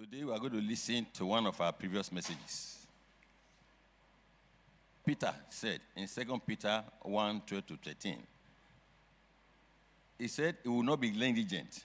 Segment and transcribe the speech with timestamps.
[0.00, 2.86] Today we are going to listen to one of our previous messages.
[5.04, 8.16] Peter said in 2 Peter 1 12 to 13,
[10.18, 11.84] he said he will not be negligent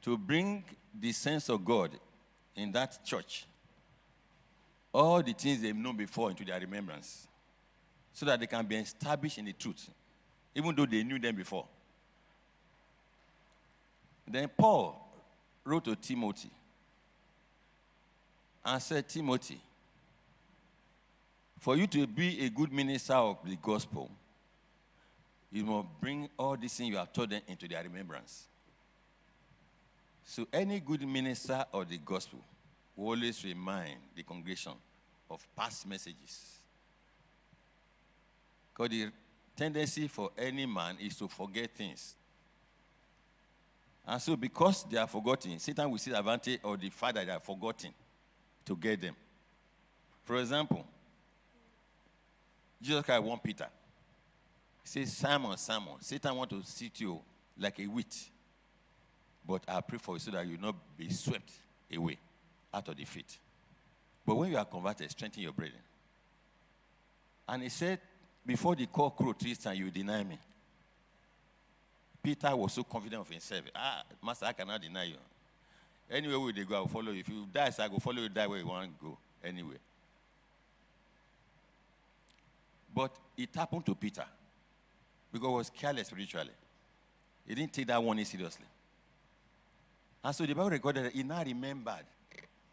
[0.00, 0.64] to bring
[0.98, 1.90] the sense of God
[2.56, 3.44] in that church,
[4.94, 7.28] all the things they've known before into their remembrance,
[8.14, 9.90] so that they can be established in the truth,
[10.54, 11.66] even though they knew them before.
[14.26, 15.01] Then Paul
[15.64, 16.50] wrote to Timothy
[18.64, 19.60] and said, Timothy,
[21.58, 24.10] for you to be a good minister of the gospel,
[25.50, 28.46] you must bring all these things you have taught them into their remembrance.
[30.24, 32.38] So, any good minister of the gospel
[32.96, 34.72] will always remind the congregation
[35.30, 36.56] of past messages.
[38.72, 39.10] Because the
[39.56, 42.14] tendency for any man is to forget things.
[44.06, 47.26] And so, because they are forgotten, Satan will see the advantage of the fact that
[47.26, 47.90] they are forgotten
[48.64, 49.14] to get them.
[50.24, 50.84] For example,
[52.80, 53.68] Jesus Christ warned Peter.
[54.82, 57.20] He says, Simon, Simon, Satan want to sit you
[57.58, 58.30] like a wheat.
[59.46, 61.50] But I pray for you so that you not be swept
[61.94, 62.18] away
[62.74, 63.38] out of the feet.
[64.26, 65.80] But when you are converted, strengthen your brethren.
[67.48, 68.00] And he said,
[68.44, 70.38] Before the cock crow three times, you deny me.
[72.22, 73.62] Peter was so confident of himself.
[73.74, 75.16] Ah, Master, I cannot deny you.
[76.10, 77.20] Anywhere where they go, I will follow you.
[77.20, 79.18] If you die, I will follow you, die where you want to go.
[79.42, 79.76] Anyway.
[82.94, 84.24] But it happened to Peter
[85.32, 86.50] because he was careless spiritually.
[87.46, 88.66] He didn't take that warning seriously.
[90.22, 92.04] And so the Bible recorded that he now remembered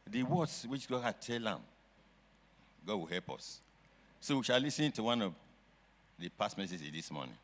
[0.05, 1.57] the words which God had told him.
[2.85, 3.59] God will help us.
[4.19, 5.33] So we shall listen to one of
[6.19, 7.35] the past messages this morning.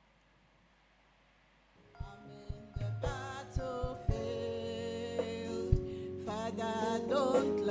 [6.58, 7.65] Father, don't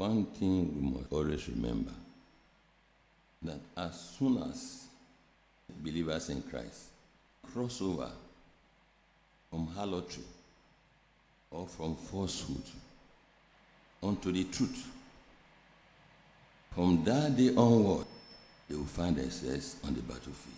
[0.00, 1.92] One thing we must always remember
[3.42, 4.86] that as soon as
[5.68, 6.84] believers in Christ
[7.42, 8.10] cross over
[9.50, 10.22] from harlotry
[11.50, 12.62] or from falsehood
[14.02, 14.90] unto the truth,
[16.74, 18.06] from that day onward,
[18.70, 20.56] they will find themselves on the battlefield.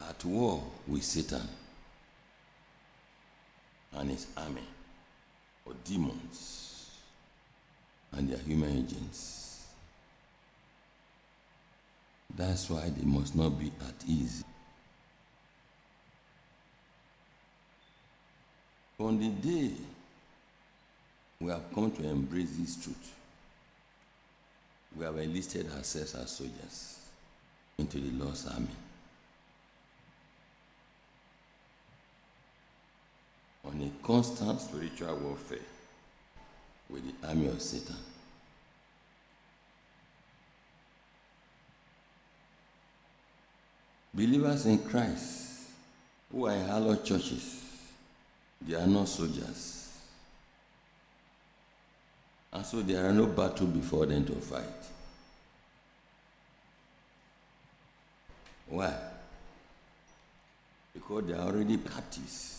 [0.00, 1.46] At war with Satan
[3.92, 4.64] and his army,
[5.68, 6.90] or demons
[8.12, 9.66] and their human agents.
[12.34, 14.44] That's why they must not be at ease.
[18.98, 19.72] On the day
[21.40, 23.14] we have come to embrace this truth.
[24.96, 26.98] We have enlisted ourselves as soldiers
[27.78, 28.66] into the Lord's army.
[33.64, 35.58] On a constant spiritual warfare
[36.88, 37.94] with the army of Satan.
[44.14, 45.68] Believers in Christ
[46.32, 47.62] who are in hallowed churches,
[48.66, 49.92] they are not soldiers.
[52.50, 54.64] And so there are no battle before them to fight.
[58.68, 58.94] Why?
[60.94, 62.57] Because they are already captives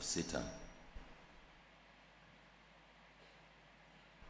[0.00, 0.42] Satan.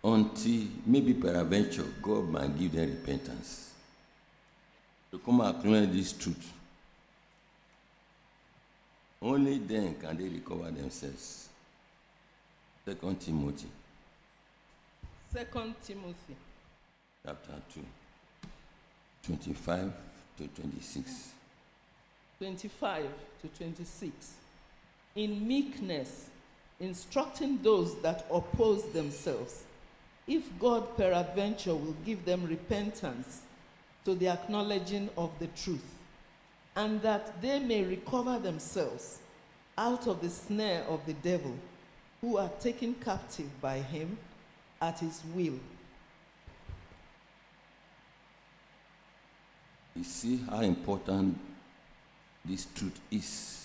[0.03, 3.73] Until maybe peradventure God might give them repentance.
[5.11, 6.53] To come and acknowledge this truth.
[9.23, 11.49] Only then can they recover themselves.
[12.85, 13.69] Second Timothy
[15.33, 16.37] Second Timothy
[17.27, 17.81] chapter 2,
[19.27, 19.93] 25
[20.39, 21.33] to 26.
[22.39, 23.09] 25
[23.43, 24.33] to 26.
[25.17, 26.29] In meekness,
[26.81, 29.63] instructing those that oppose themselves,
[30.27, 33.43] if God peradventure will give them repentance
[34.05, 35.85] to the acknowledging of the truth,
[36.75, 39.19] and that they may recover themselves
[39.79, 41.55] out of the snare of the devil,
[42.21, 44.17] who are taken captive by him
[44.81, 45.59] at his will.
[49.95, 51.39] You see how important
[52.45, 53.64] this truth is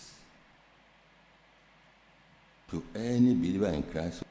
[2.71, 4.23] to any believer in Christ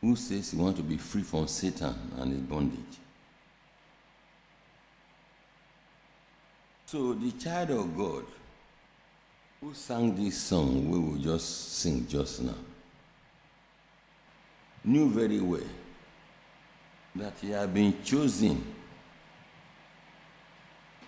[0.00, 2.78] who says he wants to be free from Satan and his bondage.
[6.86, 8.24] So, the child of God
[9.60, 12.54] who sang this song we will just sing just now
[14.84, 15.60] knew very well
[17.16, 18.62] that he had been chosen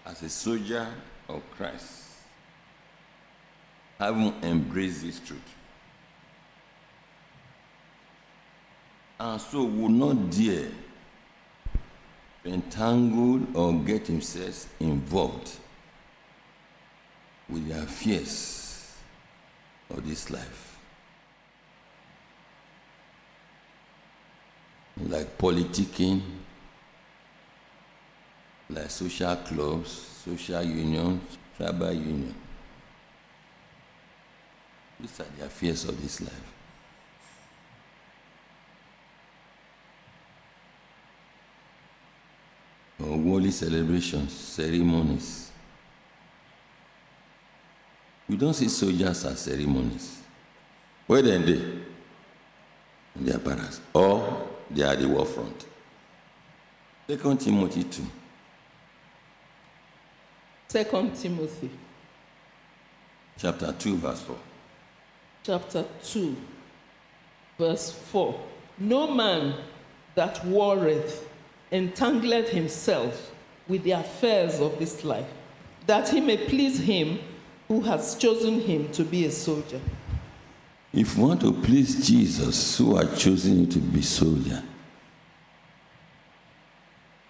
[0.05, 0.89] as a soldier
[1.29, 2.05] of Christ,
[3.99, 5.55] having embraced this truth.
[9.21, 10.71] And so would not dare
[12.45, 15.51] entangle or get himself involved
[17.49, 18.95] with the affairs
[19.91, 20.79] of this life.
[25.09, 26.21] Like politicking,
[28.71, 29.91] like social clubs,
[30.25, 32.35] social unions, tribal union.
[35.01, 36.58] These are the affairs of this life.
[43.25, 45.51] Worldly celebrations, ceremonies.
[48.29, 50.23] We don't see soldiers as ceremonies.
[51.07, 51.53] Where then they?
[53.17, 53.81] In their barracks.
[53.93, 55.67] Or they are the war front.
[57.09, 58.03] Second Timothy 2.
[60.69, 61.71] Second Timothy
[63.37, 64.37] chapter 2, verse 4.
[65.43, 66.37] chapter 2,
[67.59, 68.41] verse 4.
[68.79, 69.55] No man
[70.15, 71.28] that warreth
[71.73, 73.33] entangleth himself
[73.69, 75.27] with the affairs of this life,
[75.87, 77.19] that he may please him
[77.69, 79.81] who has chosen him to be a soldier.
[80.93, 84.63] If you want to please Jesus, who has chosen you to be soldier,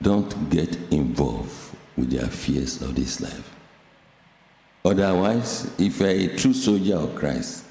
[0.00, 3.54] don't get involved with the affairs of this life.
[4.84, 7.64] Otherwise, if you are a true soldier of Christ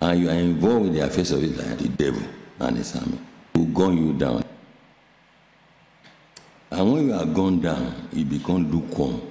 [0.00, 2.22] and you are involved with the affairs of this life, the devil
[2.58, 3.18] and his army
[3.54, 4.44] will gun you down.
[6.70, 9.22] And when you are gone down, you become lukewarm,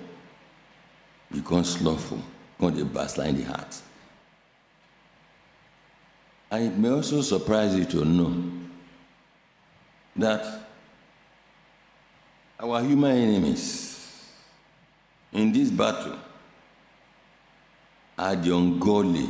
[1.31, 2.21] become slothful,
[2.59, 3.81] become backslide in the heart.
[6.49, 8.43] And it may also surprise you to know
[10.15, 10.67] that
[12.59, 14.33] our human enemies
[15.31, 16.17] in this battle
[18.17, 19.29] are the ungodly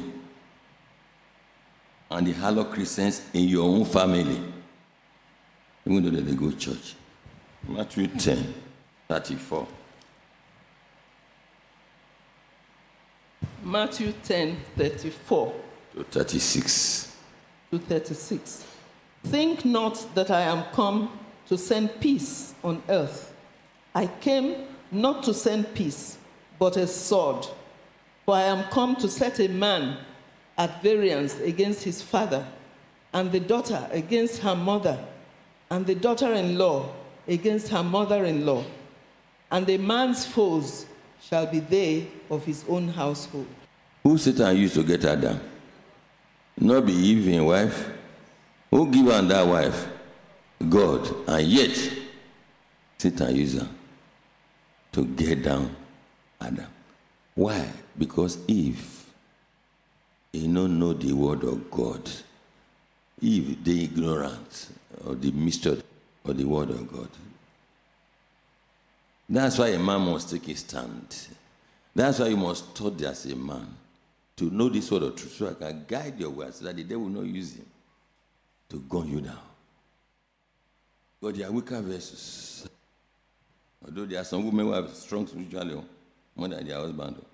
[2.10, 4.42] and the hollow Christians in your own family,
[5.86, 6.96] even though they go church.
[7.68, 8.54] Matthew 10,
[9.10, 9.68] 34.
[13.62, 15.54] Matthew 10 34
[15.96, 17.16] to 36.
[17.72, 18.66] to 36.
[19.26, 23.34] Think not that I am come to send peace on earth.
[23.94, 26.18] I came not to send peace,
[26.58, 27.46] but a sword.
[28.26, 29.98] For I am come to set a man
[30.58, 32.48] at variance against his father,
[33.12, 34.98] and the daughter against her mother,
[35.70, 36.94] and the daughter in law
[37.28, 38.64] against her mother in law.
[39.52, 40.86] And a man's foes
[41.22, 43.48] shall be they of his own household.
[44.04, 45.40] Who Satan used to get Adam?
[46.60, 47.90] Not be Eve him wife.
[48.72, 49.88] Who give am that wife?
[50.70, 51.08] God.
[51.28, 51.92] And yet,
[52.98, 53.70] Satan use am
[54.94, 55.76] to get down
[56.42, 56.68] Adam.
[57.36, 57.68] Why?
[57.98, 59.06] Because Eve,
[60.32, 62.10] he no know the word of God.
[63.22, 64.70] Eve, the ignorant
[65.06, 65.82] of the mystery
[66.28, 67.10] of the word of God.
[69.30, 71.28] That's why a man must take a stand.
[71.94, 73.68] That's why you must study as a man
[74.38, 76.84] to know this word of truth so I can guide your words so that the
[76.84, 77.66] devil will not use him
[78.70, 79.40] to gun you down.
[81.22, 82.70] But there are weaker verses.
[83.84, 85.86] Although there are some women who have strong spiritually oh,
[86.36, 87.16] more than their husband.
[87.20, 87.26] Oh.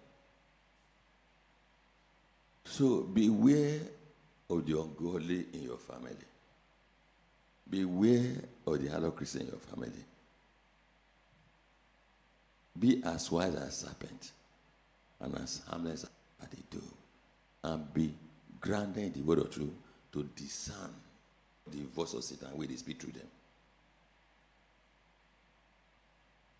[2.66, 3.82] So beware
[4.50, 6.16] of the ungodly in your family.
[7.70, 8.36] Beware
[8.67, 9.91] of the Christian in your family.
[12.77, 14.32] Be as wise as a serpent
[15.20, 16.05] and as harmless
[16.41, 16.82] as they do.
[17.63, 18.13] And be
[18.60, 19.72] grounded in the word of truth
[20.12, 20.93] to discern
[21.72, 23.27] the voice of Satan where they speak through them.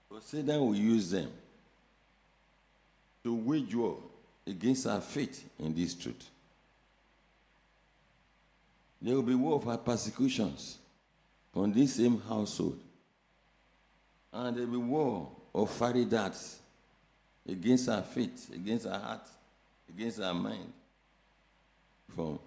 [0.10, 1.31] But Satan will use them
[3.24, 3.98] to wage war
[4.45, 6.29] against our faith in this truth.
[9.01, 10.77] There will be war of our persecutions
[11.53, 12.79] on this same household.
[14.31, 16.60] And there will be war of fiery darts
[17.48, 19.27] against our faith, against our heart,
[19.89, 20.72] against our mind
[22.15, 22.39] from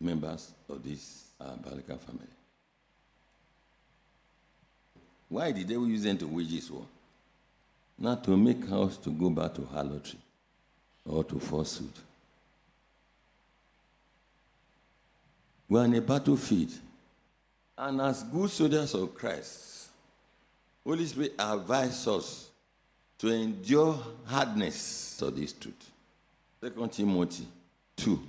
[0.00, 2.26] members of this uh, biological family.
[5.28, 6.84] Why did they use them to wage this war?
[7.98, 10.18] Not to make us to go back to harlotry
[11.04, 11.92] or to falsehood.
[15.68, 16.72] We are in a battlefield.
[17.82, 19.88] And as good soldiers of Christ,
[20.84, 22.50] Holy Spirit advises us
[23.16, 25.90] to endure hardness of this truth.
[26.60, 27.46] Second Timothy
[27.96, 28.20] 2.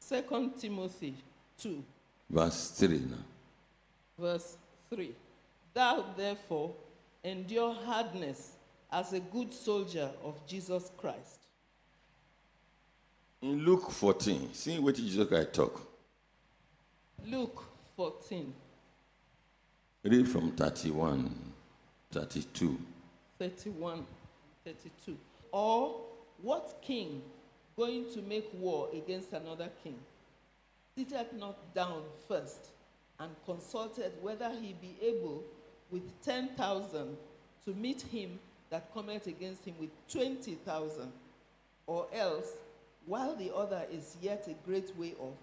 [0.00, 1.14] Second Timothy
[1.62, 1.82] 2.
[2.28, 3.16] Verse 3 now.
[4.18, 4.58] Verse
[4.90, 5.14] 3.
[5.72, 6.74] Thou therefore
[7.24, 8.50] endure hardness
[8.92, 11.38] as a good soldier of Jesus Christ.
[13.40, 15.80] In Luke 14, see what Jesus Christ talk.
[17.26, 17.67] Luke
[17.98, 18.54] 14.
[20.04, 21.34] Read from 31,
[22.12, 22.78] 32.
[23.40, 24.06] 31,
[24.64, 25.16] 32.
[25.50, 25.96] Or
[26.40, 27.20] what king
[27.76, 29.96] going to make war against another king
[30.96, 32.68] sitteth not down first
[33.18, 35.42] and consulted whether he be able
[35.90, 37.16] with 10,000
[37.64, 38.38] to meet him
[38.70, 41.10] that cometh against him with 20,000,
[41.88, 42.46] or else,
[43.06, 45.34] while the other is yet a great way off,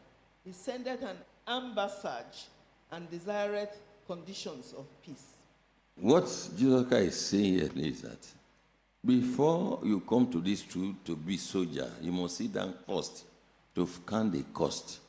[0.45, 1.17] he sendeth an
[1.47, 2.45] ambassage
[2.91, 5.33] and desireth conditions of peace.
[5.95, 6.25] What
[6.57, 8.27] Jesus Christ is saying here is that
[9.05, 13.25] before you come to this truth to be soldier, you must sit down first
[13.75, 14.99] to count the cost.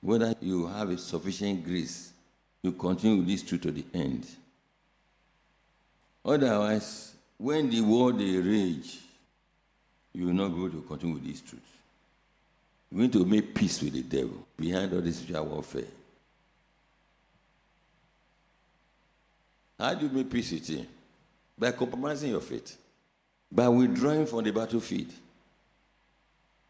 [0.00, 2.12] Whether you have a sufficient grace,
[2.62, 4.26] you continue with this truth to the end.
[6.24, 8.98] Otherwise, when the war they rage,
[10.12, 11.77] you will not be able to continue with this truth.
[12.90, 15.82] You're going to make peace with the devil behind all this spiritual warfare.
[19.78, 20.86] How do you make peace with him?
[21.56, 22.76] By compromising your faith.
[23.50, 25.12] By withdrawing from the battlefield.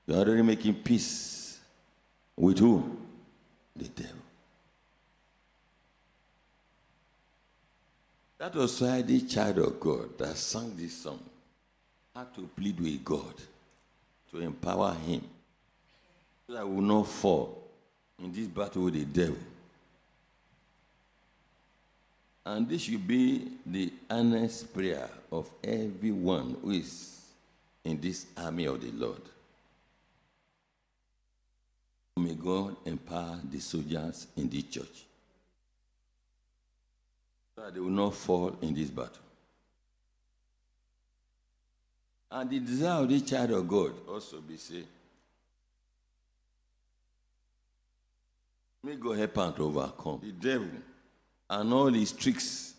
[0.06, 1.58] You're already making peace
[2.36, 2.96] with who?
[3.76, 4.12] The devil.
[8.38, 11.20] That was why the child of God that sang this song
[12.14, 13.34] had to plead with God
[14.30, 15.22] to empower him
[16.48, 17.62] that will not fall
[18.18, 19.36] in this battle with the devil.
[22.46, 27.26] And this should be the earnest prayer of everyone who is
[27.84, 29.20] in this army of the Lord.
[32.16, 35.04] May God empower the soldiers in this church
[37.54, 39.12] so that they will not fall in this battle.
[42.30, 44.82] And the desire of the child of God also be say,
[48.82, 50.68] may God help to overcome the devil
[51.50, 52.74] and all his tricks,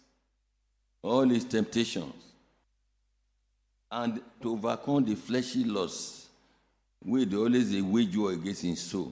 [1.02, 2.14] all his temptations,
[3.92, 6.28] and to overcome the fleshy lusts,
[7.04, 9.12] which always a wage war against his soul.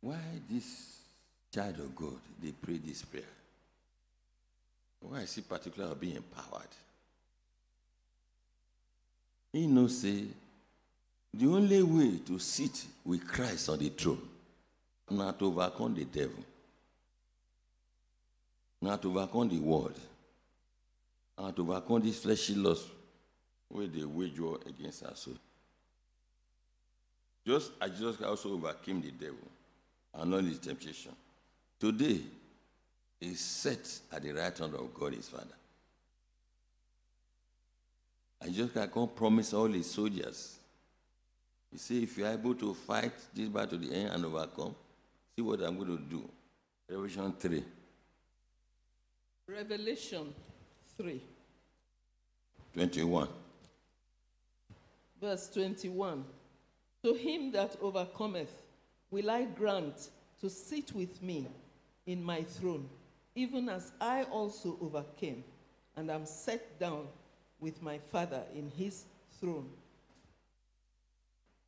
[0.00, 0.18] Why
[0.48, 0.98] this
[1.52, 3.22] child of God, they pray this prayer.
[5.00, 6.68] Why is he particular being empowered?
[9.52, 10.24] He knows say
[11.32, 14.20] the only way to sit with Christ on the throne,
[15.10, 16.44] not to overcome the devil,
[18.82, 19.98] not to overcome the world,
[21.38, 22.86] not to overcome this fleshy lust,
[23.68, 25.20] where they wage war against us.
[25.20, 25.30] So,
[27.46, 29.48] just as Jesus also overcame the devil
[30.14, 31.12] and all his temptation,
[31.78, 32.20] today
[33.20, 35.46] is set at the right hand of God his Father.
[38.40, 40.59] And Jesus can't promise all his soldiers.
[41.70, 44.74] He said, if you're able to fight this battle to the end and overcome,
[45.36, 46.28] see what I'm going to do.
[46.88, 47.64] Revelation 3.
[49.46, 50.34] Revelation
[50.96, 51.20] 3,
[52.74, 53.28] 21.
[55.20, 56.24] verse 21.
[57.04, 58.62] To him that overcometh
[59.10, 60.08] will I grant
[60.40, 61.46] to sit with me
[62.06, 62.88] in my throne,
[63.34, 65.44] even as I also overcame
[65.96, 67.06] and am set down
[67.58, 69.04] with my Father in his
[69.40, 69.68] throne.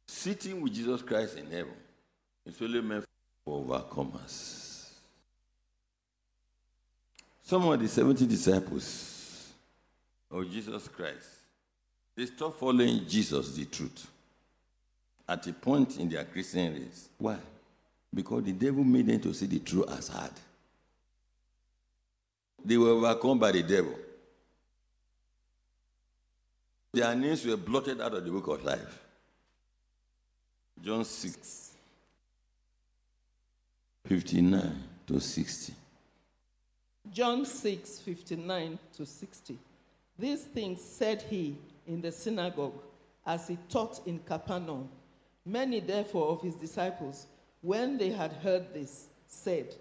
[0.07, 1.75] Sitting with Jesus Christ in heaven
[2.47, 3.05] is only meant
[3.45, 4.91] for overcomers.
[7.43, 9.53] Some of the 70 disciples
[10.31, 11.27] of Jesus Christ,
[12.17, 14.07] they stopped following Jesus, the truth,
[15.29, 17.09] at a point in their Christian race.
[17.19, 17.37] Why?
[18.15, 20.33] Because the devil made them to see the truth as hard.
[22.65, 23.95] They were overcome by the devil.
[26.93, 28.99] Their names were blotted out of the book of life.
[30.83, 31.71] John 6,
[34.07, 35.75] 59 to 60.
[37.13, 39.59] John 6, 59 to 60.
[40.19, 42.81] These things said he in the synagogue
[43.25, 44.89] as he taught in Capernaum.
[45.47, 47.27] Many, therefore, of his disciples,
[47.61, 49.75] when they had heard this, said,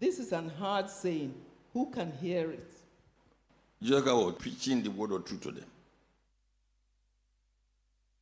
[0.00, 1.34] This is an hard saying.
[1.72, 2.72] Who can hear it?
[3.80, 5.64] Jesus was preaching the word of truth to them.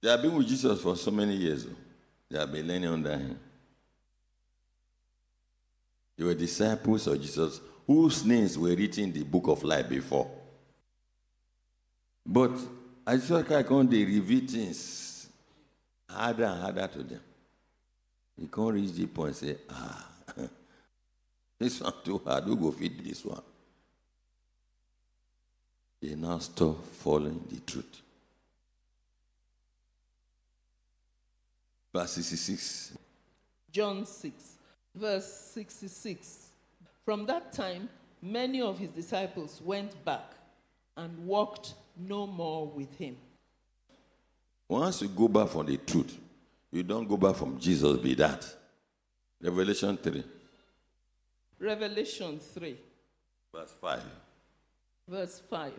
[0.02, 1.66] They have been with Jesus for so many years.
[2.30, 3.38] They have been learning under him.
[6.16, 10.30] They were disciples of Jesus whose names were written in the book of life before.
[12.24, 12.52] But
[13.08, 15.28] Jesus Christ come, they reveal things
[16.08, 17.20] harder and harder to them.
[18.38, 20.06] He can't reach the point say, ah,
[21.58, 23.42] this one too hard, who go fit this one?
[26.02, 28.02] They now stop following the truth.
[31.96, 32.92] Verse 66.
[33.72, 34.34] John 6,
[34.94, 36.48] verse 66.
[37.06, 37.88] From that time,
[38.20, 40.34] many of his disciples went back
[40.94, 43.16] and walked no more with him.
[44.68, 46.18] Once you go back from the truth,
[46.70, 48.46] you don't go back from Jesus, be that.
[49.40, 50.22] Revelation 3,
[51.58, 52.76] Revelation 3,
[53.54, 54.02] verse 5.
[55.08, 55.72] verse 5.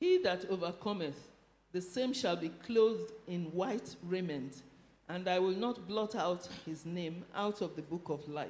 [0.00, 1.28] He that overcometh,
[1.70, 4.62] the same shall be clothed in white raiment,
[5.08, 8.48] and I will not blot out his name out of the book of life,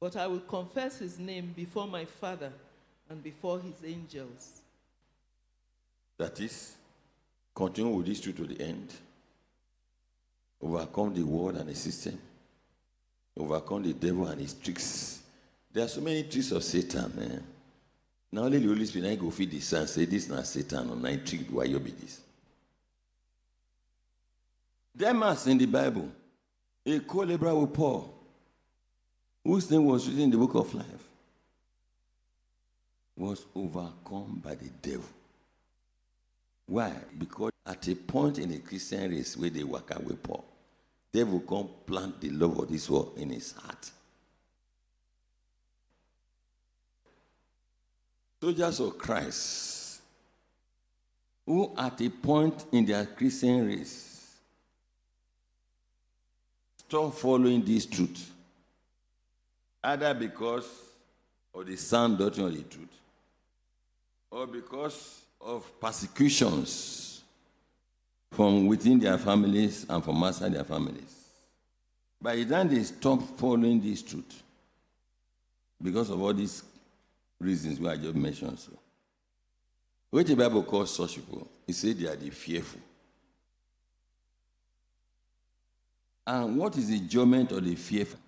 [0.00, 2.52] but I will confess his name before my Father
[3.08, 4.60] and before his angels.
[6.16, 6.76] That is,
[7.54, 8.92] continue with this truth to the end.
[10.62, 12.18] Overcome the world and the system.
[13.36, 15.20] Overcome the devil and his tricks.
[15.72, 17.44] There are so many tricks of Satan, man.
[18.30, 20.96] Now only the Holy Spirit I go feed the son, say this not Satan or
[20.96, 22.20] nine trick why you be this.
[24.96, 26.08] Demas in the Bible,
[26.86, 28.14] a co-laborer with Paul,
[29.42, 31.08] whose name was written in the book of life,
[33.16, 35.08] was overcome by the devil.
[36.66, 36.92] Why?
[37.18, 40.44] Because at a point in the Christian race where they work out with Paul,
[41.12, 43.90] devil come plant the love of this world in his heart.
[48.40, 50.00] Soldiers of Christ,
[51.46, 54.13] who at a point in their Christian race
[56.88, 58.30] stop following this truth,
[59.82, 60.66] either because
[61.54, 62.96] of the sound doctrine of the truth,
[64.30, 67.22] or because of persecutions
[68.32, 71.24] from within their families and from outside their families.
[72.20, 74.42] By the time they stop following this truth,
[75.80, 76.62] because of all these
[77.40, 78.72] reasons why I just mentioned so.
[80.10, 82.80] What the Bible calls such people, it says they are the fearful.
[86.26, 88.18] And what is the judgment of the fearful?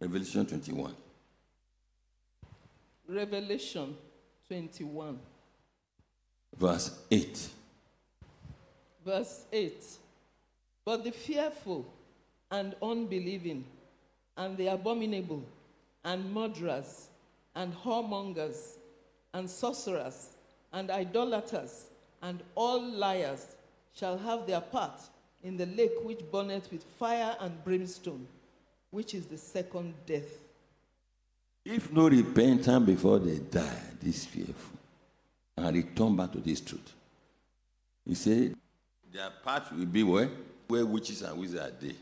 [0.00, 0.94] Revelation 21.
[3.08, 3.96] Revelation
[4.48, 5.18] 21,
[6.56, 7.48] verse 8.
[9.04, 9.84] verse 8.
[10.84, 11.92] But the fearful
[12.50, 13.64] and unbelieving,
[14.36, 15.44] and the abominable,
[16.04, 17.08] and murderers,
[17.54, 18.76] and whoremongers,
[19.34, 20.30] and sorcerers,
[20.72, 21.86] and idolaters,
[22.22, 23.44] and all liars
[23.92, 25.00] shall have their part
[25.42, 28.26] in the lake which burneth with fire and brimstone,
[28.90, 30.38] which is the second death.
[31.64, 34.78] If no repentance before they die, this fearful,
[35.56, 36.92] and return back to this truth.
[38.06, 38.54] He said,
[39.12, 40.30] Their path will be where?
[40.68, 41.94] Where witches and wizards are they.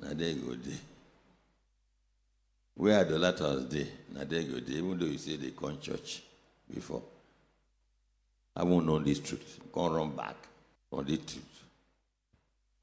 [0.00, 0.78] Now there you go there.
[2.76, 3.88] Where idolaters they.
[4.12, 4.78] Now there you go there.
[4.78, 6.22] Even though you say they come church
[6.72, 7.02] before.
[8.56, 9.60] I won't know this truth.
[9.74, 10.36] Can't run back
[10.92, 11.53] on this truth.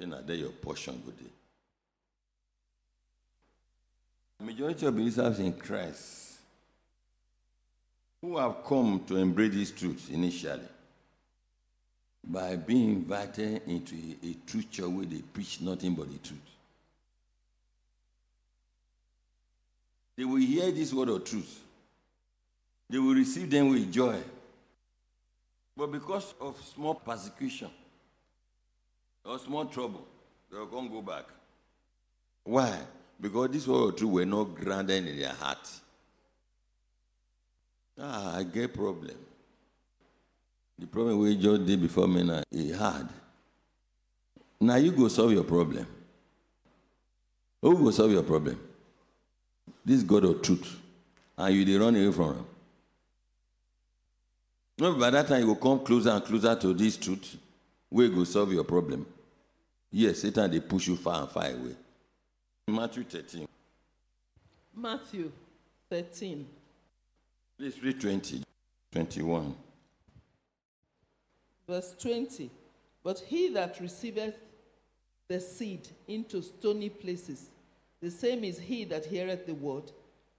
[0.02, 1.30] Then there your portion go there.
[4.48, 6.40] Majority of believers in Christ
[8.20, 10.68] who have come to embrace this truth initially
[12.24, 16.40] by being invited into a, a true church where they preach nothing but the truth.
[20.18, 21.60] They will hear this word of truth.
[22.90, 24.18] They will receive them with joy.
[25.78, 27.70] But because of small persecution
[29.26, 30.06] or more trouble,
[30.52, 31.26] they will come go back.
[32.44, 32.80] Why?
[33.20, 35.70] Because this word of truth were not grounded in their heart.
[38.00, 39.16] Ah, I get problem.
[40.80, 43.08] The problem we just did before me now, it had.
[44.60, 45.86] Now you go solve your problem.
[47.62, 48.60] Who will solve your problem?
[49.86, 50.78] This God of truth.
[51.38, 52.46] And you they run away from him.
[54.80, 57.38] No, by that time you will come closer and closer to this truth.
[57.90, 59.06] Where go solve your problem.
[59.92, 61.76] Yes, Satan they push you far and far away.
[62.68, 63.48] Matthew 13.
[64.74, 65.32] Matthew
[65.90, 66.48] 13.
[67.58, 68.44] Please read 20,
[68.94, 69.56] 21.
[71.68, 72.50] Verse 20.
[73.04, 74.36] But he that receiveth
[75.28, 77.48] the seed into stony places,
[78.02, 79.92] the same is he that heareth the word,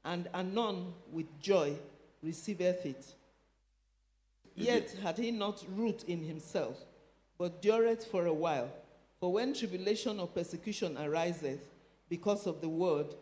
[0.04, 1.74] and anon with joy
[2.22, 3.04] receiveth it.
[4.54, 6.78] Yet had he not root in himself,
[7.38, 8.70] but dureth for a while.
[9.22, 11.60] For when tribulation or persecution ariseth
[12.08, 13.14] because of the word,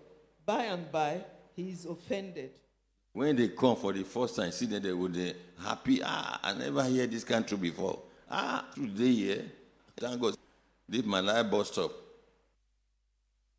[0.47, 1.21] by and by
[1.55, 2.53] he is offended.
[3.13, 6.01] When they come for the first time, see that they would be happy.
[6.03, 7.99] Ah, I never hear this country before.
[8.31, 9.43] Ah, today, yeah.
[9.95, 10.37] Thank God.
[10.89, 11.93] This my life bus stop.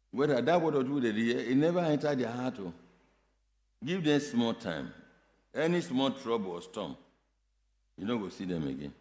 [0.09, 2.55] Whether that word or do they hear, it never entered their heart.
[2.59, 2.73] Oh.
[3.85, 4.91] Give them small time.
[5.53, 6.97] Any small trouble or storm,
[7.95, 8.93] you don't go see them again.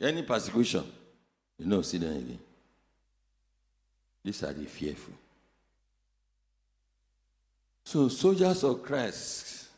[0.00, 0.90] Any persecution,
[1.60, 2.38] you don't see them again.
[4.24, 5.14] These are the fearful.
[7.84, 9.68] So soldiers of Christ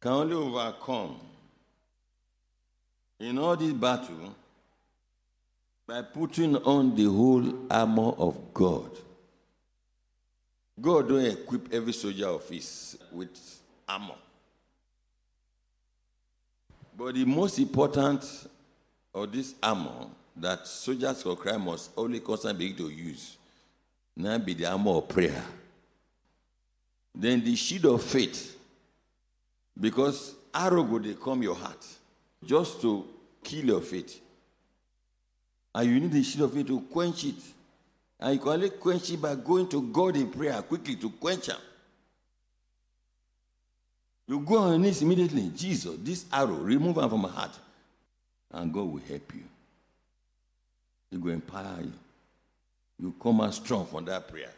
[0.00, 1.16] can only overcome
[3.18, 4.34] in all this battle
[5.86, 8.90] by putting on the whole armor of God.
[10.80, 14.14] God don't equip every soldier of his with armor.
[16.96, 18.24] But the most important
[19.12, 23.36] of this armor that soldiers for crime must only constantly be to use
[24.20, 25.42] now be the armor of prayer.
[27.14, 28.56] Then the shield of faith.
[29.78, 31.84] Because arrow they come your heart
[32.44, 33.06] just to
[33.42, 34.20] kill your faith.
[35.74, 37.34] And you need the shield of faith to quench it.
[38.18, 41.48] And you can only quench it by going to God in prayer quickly to quench
[41.48, 41.56] it.
[44.26, 45.50] You go on your knees immediately.
[45.56, 47.58] Jesus, this arrow, remove it from my heart.
[48.52, 49.42] And God will help you.
[51.10, 51.92] He will empower you.
[52.98, 54.52] You come out strong from that prayer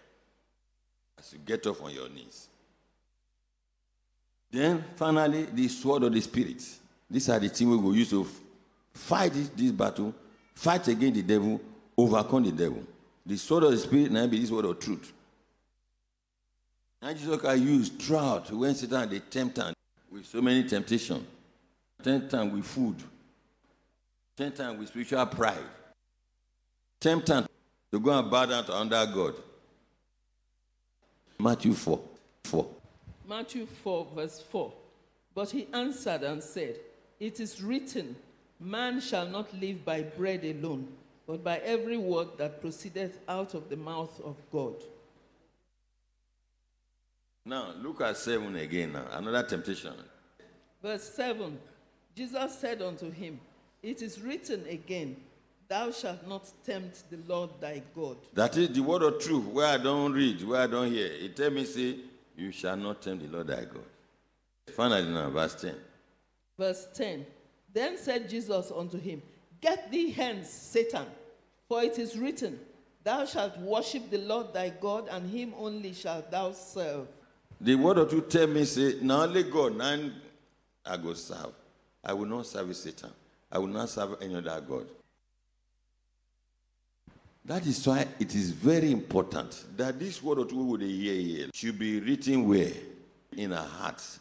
[1.19, 2.49] as you get off on your knees.
[4.51, 6.63] Then finally, the sword of the spirit.
[7.11, 8.27] These are the things we will use to
[8.93, 10.15] fight this, this battle,
[10.55, 11.61] fight against the devil,
[11.97, 12.83] overcome the devil.
[13.25, 15.13] The sword of the spirit now be this word of truth.
[17.01, 19.75] And Jesus can use throughout when Satan they tempt him
[20.11, 21.25] with so many temptations.
[22.03, 22.97] Times with food.
[24.37, 25.59] Times with spiritual pride.
[27.03, 27.49] Tempt him
[27.91, 29.35] to go and bow down to under God.
[31.37, 32.01] Matthew 4.
[32.45, 32.71] 4.
[33.29, 34.73] Matthew 4, verse 4.
[35.35, 36.77] But he answered and said,
[37.19, 38.15] It is written,
[38.61, 40.87] Man shall not live by bread alone,
[41.27, 44.77] but by every word that proceedeth out of the mouth of God.
[47.45, 49.07] Now, look at 7 again now.
[49.11, 49.95] Another temptation.
[50.81, 51.59] Verse 7
[52.15, 53.41] Jesus said unto him,
[53.83, 55.17] It is written again,
[55.73, 58.19] Thou shalt not tempt the Lord thy God.
[58.35, 61.07] That is the word of truth, where I don't read, where I don't hear.
[61.07, 61.97] It tell me, say,
[62.37, 63.87] You shall not tempt the Lord thy God.
[64.77, 65.75] Finally, now, verse 10.
[66.59, 67.25] Verse 10
[67.73, 69.23] Then said Jesus unto him,
[69.63, 71.07] Get thee hence, Satan,
[71.67, 72.61] for it is written,
[73.03, 77.09] Thou shalt worship the Lord thy God, and him only shalt thou serve.
[77.63, 80.11] The word of truth tell me, say, Now only God, now
[80.85, 81.55] I go serve.
[82.05, 83.09] I will not serve Satan.
[83.51, 84.87] I will not serve any other God.
[87.45, 91.79] That is why it is very important that this word truth we hear here should
[91.79, 92.73] be written where?
[93.37, 94.21] In our hearts.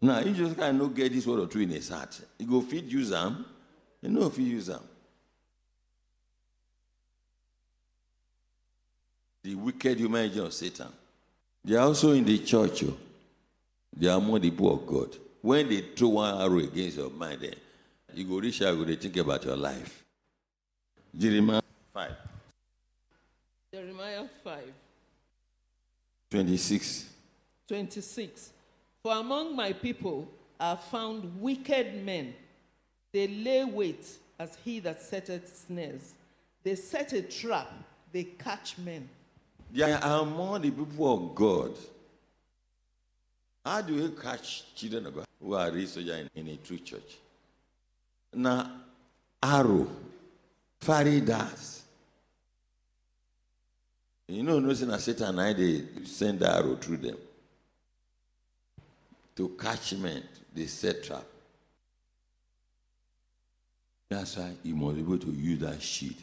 [0.00, 2.20] Now, you just cannot get this word of truth in his heart.
[2.38, 3.46] You go feed you them,
[4.02, 4.82] You know if you use them.
[9.42, 10.88] The wicked human agent of Satan.
[11.64, 12.84] They are also in the church.
[12.84, 12.96] Oh.
[13.96, 15.16] They are among the people of God.
[15.40, 17.54] When they throw one arrow against your mind, then
[18.14, 20.05] you go reach out, go think about your life.
[21.16, 21.62] Jeremiah
[21.94, 22.10] 5.
[23.72, 24.62] Jeremiah 5.
[26.30, 27.10] 26.
[27.68, 28.50] 26.
[29.02, 30.28] For among my people
[30.60, 32.34] are found wicked men.
[33.12, 34.06] They lay wait
[34.38, 36.14] as he that setteth snares.
[36.62, 37.72] They set a trap,
[38.12, 39.08] they catch men.
[39.72, 41.76] They are among the people of God.
[43.64, 47.18] How do you catch children of God who are raised in, in a true church?
[48.34, 48.70] Now,
[49.42, 49.88] arrow,
[50.80, 51.82] faridas.
[54.28, 57.16] You know, no sin Satan, I they send the arrow through them
[59.36, 60.22] to catch men,
[60.54, 61.24] they set trap.
[64.08, 66.16] That's why you must be able to use that shield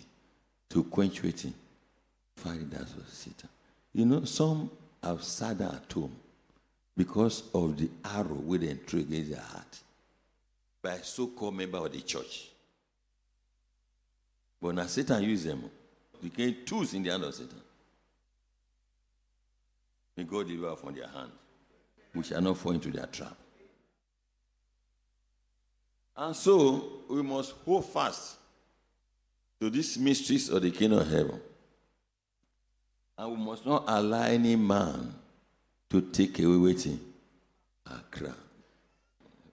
[0.70, 1.54] to quench waiting.
[2.44, 3.50] That was Satan.
[3.94, 4.70] You know, some
[5.02, 6.16] have sat at home
[6.98, 9.80] because of the arrow with the threw against their heart
[10.82, 12.50] by so-called member of the church.
[14.63, 15.69] But now Satan used them.
[16.21, 17.60] Became tools in the hand of Satan.
[20.15, 21.32] May God deliver from their hand.
[22.15, 23.36] We shall not fall into their trap.
[26.15, 28.38] And so we must hold fast
[29.60, 31.41] to these mysteries of the kingdom of heaven.
[33.17, 35.13] And we must not allow any man
[35.89, 37.02] to take away waiting
[37.86, 38.38] our crown.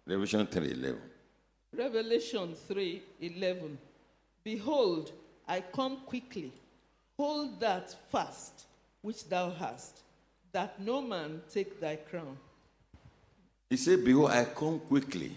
[0.07, 1.01] Revelation 3:11.
[1.73, 3.77] Revelation 3:11.
[4.45, 5.13] Behold,
[5.47, 6.53] I come quickly.
[7.17, 8.65] Hold that fast
[9.03, 10.01] which thou hast,
[10.53, 12.37] that no man take thy crown.
[13.69, 15.33] He said, Behold, I come quickly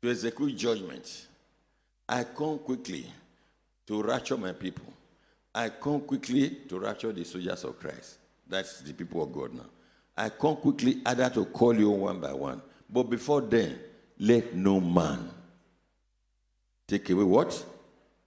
[0.00, 1.26] to execute judgment.
[2.08, 3.06] I come quickly
[3.86, 4.92] to rapture my people.
[5.54, 8.18] I come quickly to rapture the soldiers of Christ.
[8.48, 9.66] That's the people of God now.
[10.16, 12.62] I come quickly either to call you one by one.
[12.88, 13.78] But before then,
[14.18, 15.30] let no man
[16.86, 17.64] take away what?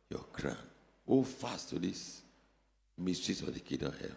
[0.09, 0.57] Your crown.
[1.07, 2.21] Hold fast to this
[2.97, 4.15] mysteries of the kingdom of heaven.